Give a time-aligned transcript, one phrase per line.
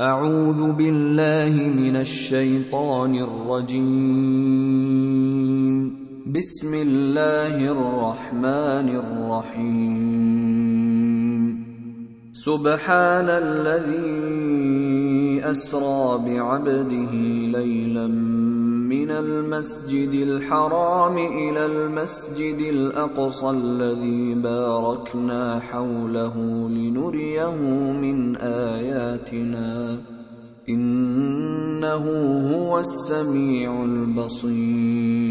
[0.00, 3.84] أعوذ بالله من الشيطان الرجيم.
[6.32, 10.04] بسم الله الرحمن الرحيم.
[12.32, 14.10] سبحان الذي
[15.50, 17.12] أسرى بعبده
[17.58, 18.08] ليلا
[18.90, 26.36] من المسجد الحرام إلى المسجد الأقصى الذي باركنا حوله
[26.68, 27.56] لنريه
[27.92, 29.98] من آياتنا.
[30.68, 32.04] إنه
[32.54, 35.30] هو السميع البصير.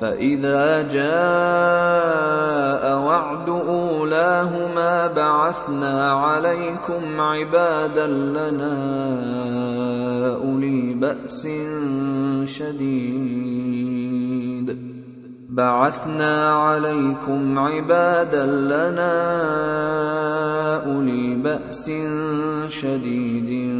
[0.00, 8.76] فإذا جاء وعد أولاهما بعثنا عليكم عبادا لنا
[10.36, 11.48] أولي بأس
[12.44, 13.90] شديد.
[15.50, 19.12] بعثنا عليكم عبادا لنا
[20.86, 21.90] أولي بأس
[22.68, 23.70] شديد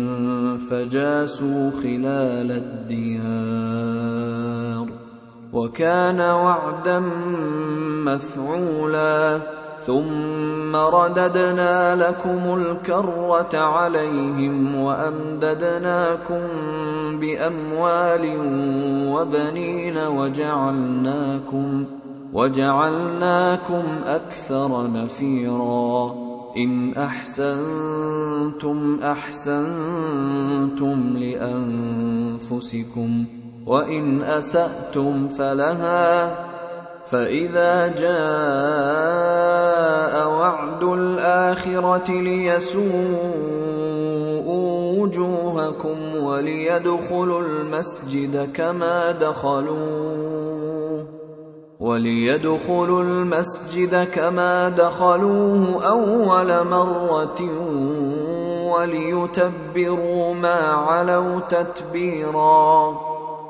[0.70, 4.10] فجاسوا خلال الديار.
[5.52, 7.00] وكان وعدا
[8.06, 9.40] مفعولا.
[9.86, 16.40] ثم رددنا لكم الكرة عليهم وأمددناكم
[17.20, 18.36] بأموال
[19.14, 21.84] وبنين وجعلناكم
[22.32, 26.14] وجعلناكم أكثر نفيرا.
[26.56, 33.24] إن أحسنتم أحسنتم لأنفسكم.
[33.70, 36.34] وإن أسأتم فلها
[37.06, 39.30] فإذا جاء
[40.28, 42.90] وعد الآخرة ليسوءوا
[44.98, 51.06] وجوهكم وليدخلوا المسجد كما دخلوه
[51.80, 57.40] وليدخلوا المسجد كما دخلوه أول مرة
[58.72, 63.09] وليتبروا ما علوا تتبيرا.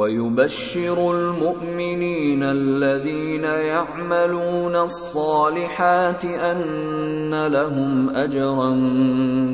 [0.00, 8.70] ويبشر المؤمنين الذين يعملون الصالحات أن لهم أجرا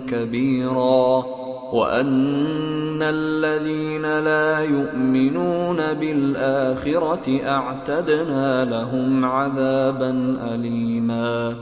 [0.09, 1.25] كبيرا
[1.73, 11.57] وأن الذين لا يؤمنون بالآخرة أعتدنا لهم عذابا أليما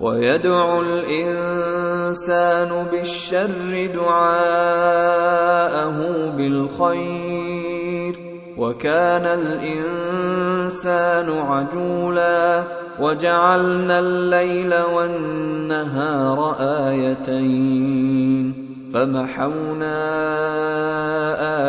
[0.00, 5.96] ويدعو الإنسان بالشر دعاءه
[6.36, 7.61] بالخير
[8.62, 12.64] وكان الإنسان عجولا
[13.00, 16.56] وجعلنا الليل والنهار
[16.88, 18.54] آيتين
[18.94, 19.98] فمحونا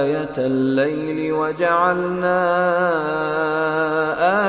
[0.01, 2.39] آية الليل وجعلنا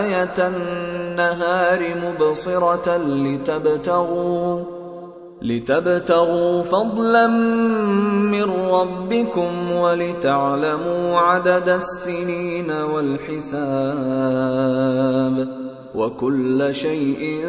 [0.00, 4.73] آية النهار مبصرة لتبتغوا
[5.44, 13.54] لتبتغوا فضلا من ربكم ولتعلموا عدد السنين والحساب
[15.94, 17.46] وكل شيء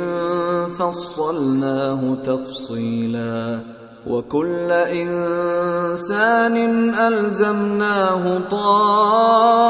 [0.80, 3.60] فصلناه تفصيلا
[4.08, 6.56] وكل إنسان
[6.94, 9.62] ألزمناه طائره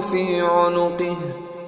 [0.00, 1.16] في عنقه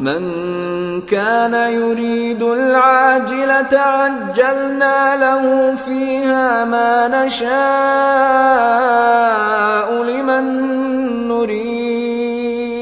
[0.00, 0.32] من
[1.00, 7.48] كان يريد العاجلة عجلنا له فيها ما نشاء
[10.02, 10.44] لمن
[11.28, 12.80] نريد.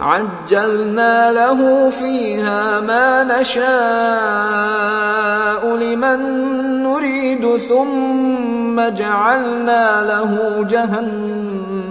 [0.00, 3.70] عجلنا له فيها ما نشاء
[5.76, 6.20] لمن
[6.82, 11.90] نريد ثم جعلنا له جهنم.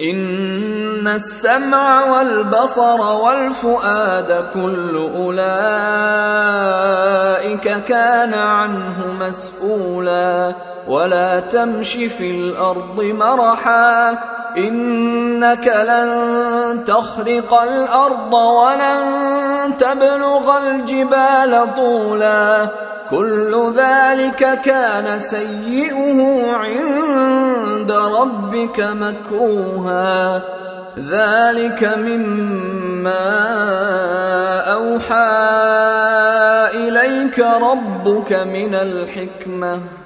[0.00, 5.44] ان السمع والبصر والفؤاد كل اولئك
[7.84, 10.54] كان عنه مسؤولا
[10.88, 14.18] ولا تمش في الأرض مرحا
[14.56, 19.00] إنك لن تخرق الأرض ولن
[19.78, 22.68] تبلغ الجبال طولا.
[23.10, 30.42] كل ذلك كان سيئه عند ربك مكروها.
[30.98, 33.24] ذلك مما
[34.72, 35.16] أوحى
[36.74, 40.05] إليك ربك من الحكمة.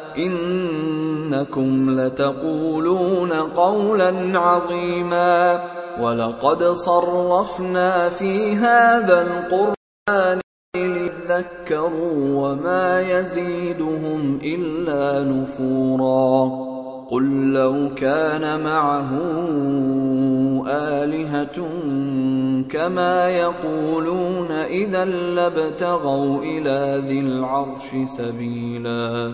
[0.17, 5.63] إنكم لتقولون قولا عظيما
[6.01, 10.41] ولقد صرفنا في هذا القرآن
[10.75, 16.71] ليذكروا وما يزيدهم إلا نفورا
[17.11, 19.09] قل لو كان معه
[20.67, 21.69] آلهة
[22.69, 29.33] كما يقولون إذا لابتغوا إلى ذي العرش سبيلا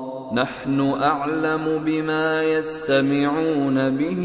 [0.33, 4.21] نحن أعلم بما يستمعون به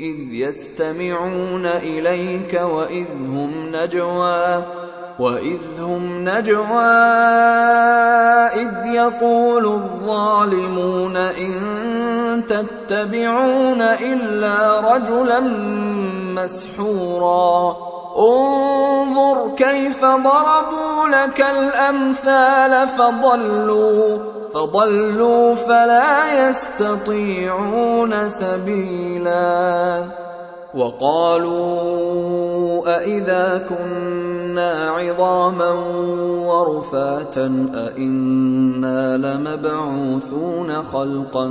[0.00, 4.64] إذ يستمعون إليك وإذ هم نجوى
[5.18, 6.82] وإذ هم نجوى
[8.54, 11.52] إذ يقول الظالمون إن
[12.48, 15.40] تتبعون إلا رجلا
[16.34, 17.76] مسحورا.
[18.18, 24.33] انظر كيف ضربوا لك الأمثال فضلوا.
[24.54, 30.04] فضلوا فلا يستطيعون سبيلا.
[30.74, 32.14] وقالوا
[32.96, 35.70] أإذا كنا عظاما
[36.46, 41.48] ورفاتا أإنا لمبعوثون خلقا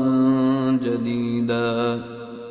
[0.83, 2.01] جديدا.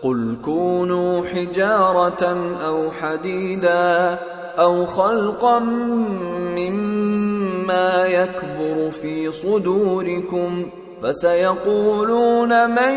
[0.02, 4.18] قل كونوا حجارة أو حديدا
[4.58, 7.31] أو خلقا مما
[7.72, 10.70] ما يكبر في صدوركم
[11.02, 12.94] فسيقولون من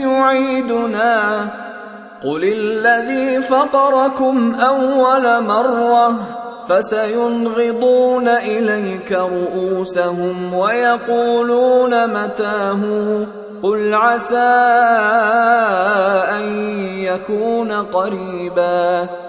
[0.00, 1.40] يعيدنا
[2.24, 6.14] قل الذي فطركم أول مرة
[6.68, 12.80] فسينغضون إليك رؤوسهم ويقولون متاه
[13.62, 14.54] قل عسى
[16.36, 16.44] أن
[16.94, 19.08] يكون قريبا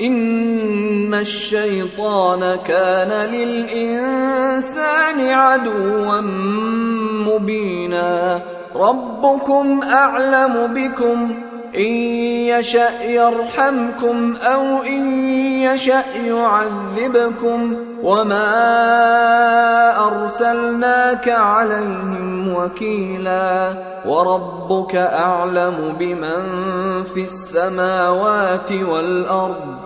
[0.00, 6.20] ان الشيطان كان للانسان عدوا
[7.26, 8.40] مبينا.
[8.76, 11.34] ربكم اعلم بكم.
[11.76, 11.94] ان
[12.46, 15.28] يشا يرحمكم أو ان
[15.60, 17.76] يشا يعذبكم.
[18.02, 18.46] وما
[20.06, 23.74] ارسلناك عليهم وكيلا.
[24.06, 26.42] وربك اعلم بمن
[27.04, 29.85] في السماوات والارض.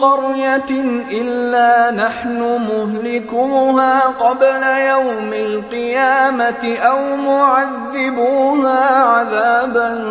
[0.00, 10.04] قرية إلا نحن مهلكوها قبل يوم القيامة أو معذبوها عذابا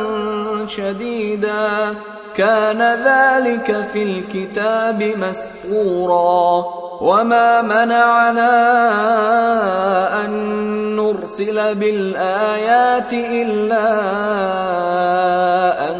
[0.67, 1.95] شديدا.
[2.35, 6.65] كان ذلك في الكتاب مسطورا.
[7.01, 8.51] وما منعنا
[10.25, 10.31] أن
[10.95, 13.89] نرسل بالآيات إلا
[15.89, 15.99] أن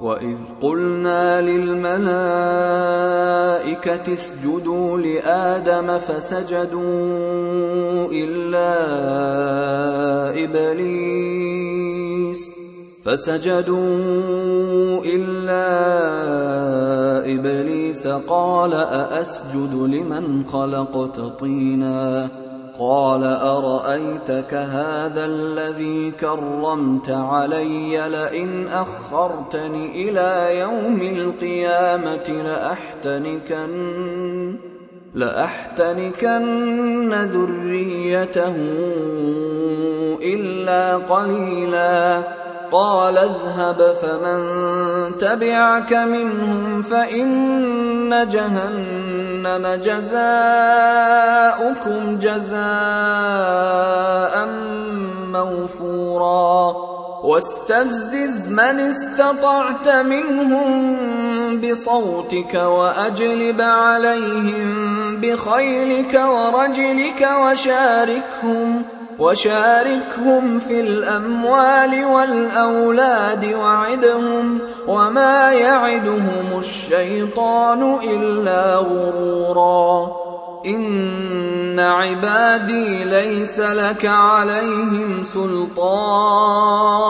[0.00, 2.12] واذ قلنا للملائكه
[4.12, 6.82] اسجدوا لادم فسجدوا
[8.12, 8.74] الا
[10.44, 12.00] ابليس
[13.04, 13.84] فسجدوا
[15.04, 15.68] الا
[17.34, 22.30] ابليس قال ااسجد لمن خلقت طينا
[22.80, 33.70] قال أرأيتك هذا الذي كرمت علي لئن أخرتني إلى يوم القيامة لاحتنكن
[35.14, 38.56] لأحتنكن ذريته
[40.22, 42.22] إلا قليلا.
[42.72, 44.40] قال اذهب فمن
[45.18, 49.09] تبعك منهم فإن جهنم
[49.82, 50.18] جزاؤكم
[52.18, 52.60] جزاء
[55.32, 56.90] موفورا.
[57.24, 60.96] واستفزز من استطعت منهم
[61.60, 68.99] بصوتك وأجلب عليهم بخيلك ورجلك وشاركهم.
[69.20, 80.12] وشاركهم في الأموال والأولاد وعدهم وما يعدهم الشيطان إلا غرورا.
[80.66, 87.09] إن عبادي ليس لك عليهم سلطان.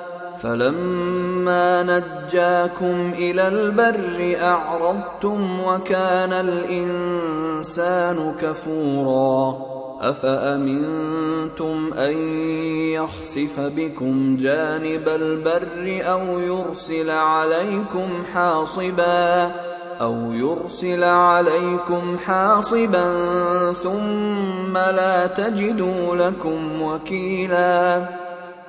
[0.41, 9.57] فلما نجاكم إلى البر اعرضتم وكان الانسان كفورا
[10.01, 12.17] افامنتم ان
[12.93, 19.51] يخسف بكم جانب البر أو يرسل عليكم حاصبا
[20.01, 23.13] أو يرسل عليكم حاصبا
[23.73, 28.20] ثم لا تجدوا لكم وكيلا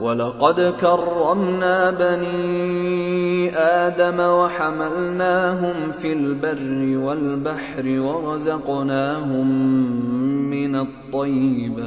[0.00, 9.48] ولقد كرمنا بني آدم وحملناهم في البر والبحر ورزقناهم
[10.50, 11.84] من الطيبات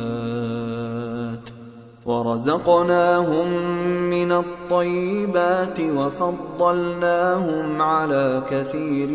[2.05, 3.47] ورزقناهم
[4.09, 9.09] من الطيبات وفضلناهم على كثير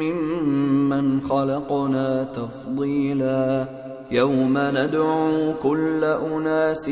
[0.00, 3.87] ممن خلقنا تفضيلا.
[4.10, 6.90] يوم ندعو كل أناس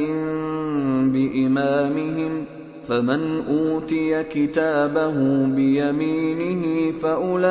[1.13, 2.45] بإمامهم
[2.89, 5.15] فمن أوتي كتابه
[5.47, 7.43] بيمينه فأولئك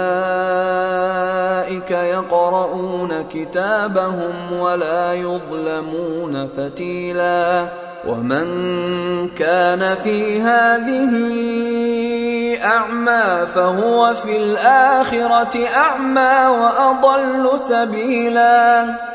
[1.92, 7.68] يقرؤون كتابهم ولا يظلمون فتيلا.
[8.08, 8.48] ومن
[9.30, 11.14] كان في هذه
[12.64, 19.15] أعمى فهو في الآخرة أعمى وأضل سبيلا.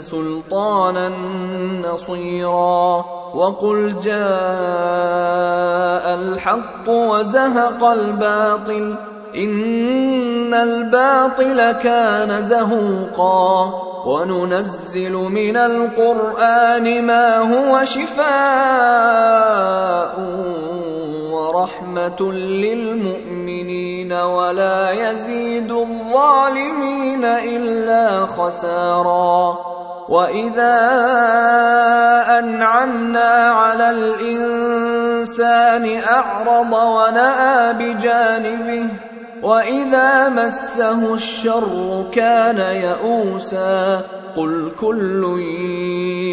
[0.00, 1.12] سلطانا
[1.82, 4.20] نصيرا وقل جاء
[6.14, 8.94] الحق وزهق الباطل
[9.36, 13.72] إن الباطل كان زهوقا
[14.06, 18.30] وننزل من القرآن ما هو شفاء
[21.50, 29.58] ورحمة للمؤمنين ولا يزيد الظالمين إلا خسارا.
[30.08, 30.78] وإذا
[32.38, 38.88] أنعمنا على الإنسان أعرض ونأى بجانبه
[39.42, 44.00] وإذا مسه الشر كان يئوسا.
[44.36, 45.40] قل كل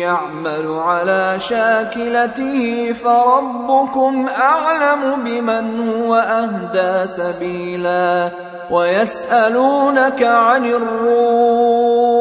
[0.02, 8.30] يعمل على شاكلته فربكم أعلم بمن هو أهدى سبيلا
[8.72, 12.18] ويسألونك عن الروح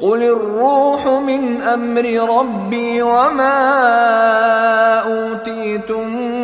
[0.00, 3.56] قل الروح من أمر ربي وما
[4.98, 6.35] أوتيتم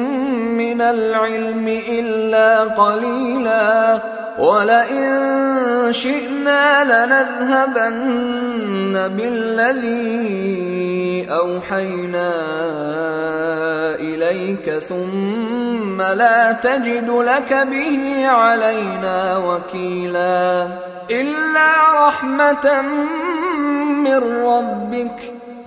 [0.74, 4.00] من العلم إلا قليلا.
[4.38, 7.92] ولئن شئنا لنذهبن
[9.16, 12.32] بالذي اوحينا
[14.00, 20.68] اليك ثم لا تجد لك به علينا وكيلا
[21.10, 22.82] الا رحمه
[24.04, 25.41] من ربك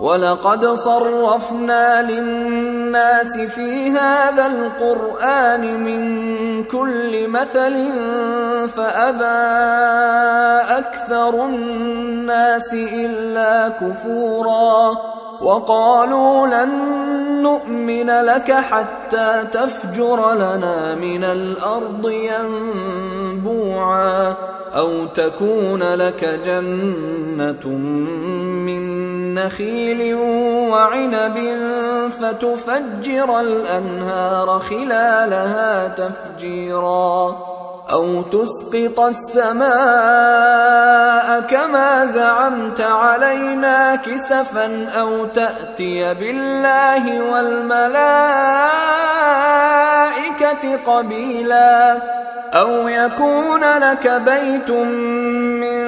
[0.00, 7.88] ولقد صرفنا للناس في هذا القرآن من كل مثل
[8.68, 9.38] فأبى
[10.78, 14.96] أكثر الناس إلا كفورا
[15.42, 16.70] وقالوا لن
[17.42, 22.10] نؤمن لك حتى تفجر لنا من الأرض
[23.40, 24.34] ينبوعا
[24.76, 27.68] أو تكون لك جنة
[28.66, 29.07] من
[29.38, 30.14] نخيل
[30.70, 31.38] وعنب
[32.20, 37.36] فتفجر الأنهار خلالها تفجيرا
[37.90, 39.68] أو تسقط السماء
[41.40, 47.98] كما زعمت علينا كسفا أو تأتي بالله والملائكة
[50.86, 51.98] قبيلا
[52.54, 55.87] أو يكون لك بيت من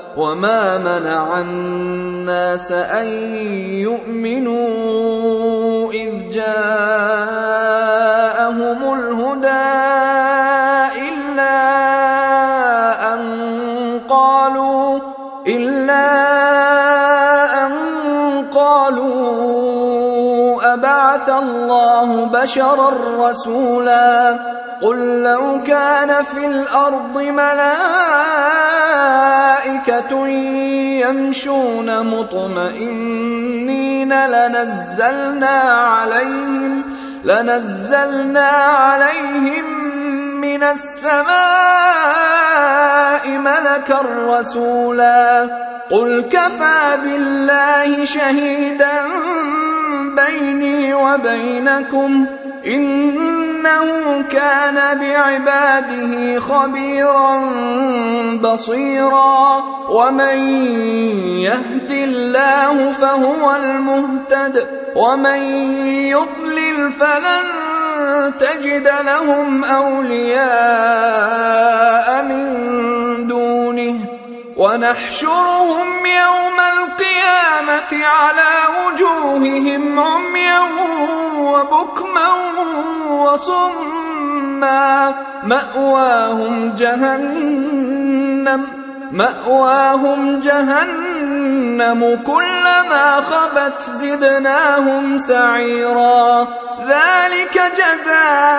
[0.17, 3.07] وما منع الناس ان
[3.87, 5.11] يؤمنوا
[5.91, 6.51] اذ جاءهم
[8.93, 9.71] الهدى
[11.07, 11.59] الا
[13.13, 13.21] ان
[14.09, 14.99] قالوا
[15.47, 16.30] الا
[20.73, 24.39] ابعث الله بشرا رسولا
[24.81, 27.71] قل لو كان في الأرض ملائكة
[31.07, 33.61] يمشون مطمئنين
[34.27, 36.83] لنزلنا عليهم
[37.23, 39.65] لنزلنا عليهم
[40.41, 41.31] من السماء
[43.37, 45.49] ملكا رسولا
[45.91, 48.91] قل كفى بالله شهيدا
[50.15, 52.25] بيني وبينكم
[52.65, 57.49] إنه كان بعباده خبيرا
[58.43, 60.65] بصيرا ومن
[61.39, 65.39] يهد الله فهو المهتد ومن
[65.87, 67.71] يضلل فلن
[68.39, 70.51] تجد لهم أولياء
[72.23, 74.10] من دونه
[74.61, 80.61] ونحشرهم يوم القيامة على وجوههم عميا
[81.37, 82.29] وبكما
[83.09, 85.15] وصما.
[85.43, 88.67] مأواهم جهنم
[89.11, 91.10] مأواهم جهنم.
[92.25, 96.47] كلما خبت زدناهم سعيرا.
[96.87, 98.49] ذلك جزاؤهم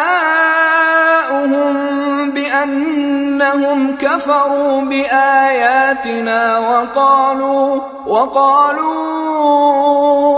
[2.31, 9.43] بأنهم كفروا بآياتنا وقالوا وقالوا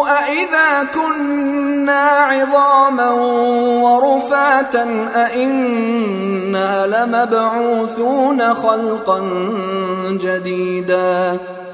[0.09, 3.11] أإذا كنا عظاما
[3.83, 9.21] ورفاتا أإنا لمبعوثون خلقا
[10.11, 11.39] جديدا.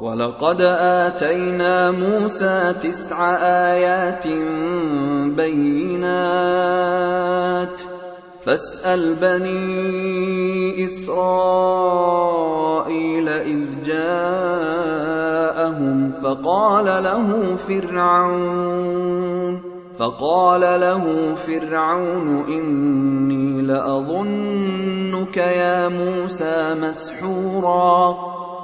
[0.00, 4.26] ولقد آتينا موسى تسع آيات
[5.36, 6.66] بينات.
[8.44, 11.16] فاسأل بني إسرائيل
[13.28, 14.92] إذ جاءهم
[16.22, 19.60] فقال له فرعون
[19.98, 28.35] فقال له فرعون إني لأظنك يا موسى مسحورا.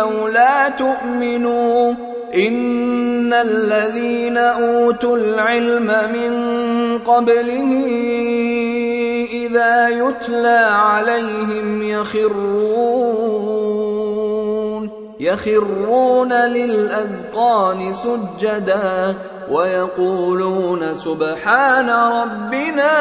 [0.00, 1.94] أو لا تؤمنوا
[2.34, 6.32] إن الذين أوتوا العلم من
[6.98, 7.70] قبله
[9.32, 13.30] إذا يتلى عليهم يخرون
[15.20, 19.14] يخرون للأذقان سجدا
[19.50, 22.92] ويقولون سبحان ربنا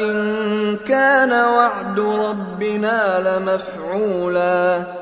[0.00, 4.99] إن كان وعد ربنا لمفعولا